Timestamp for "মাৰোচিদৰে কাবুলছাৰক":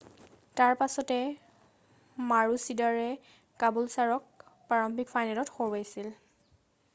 2.31-4.47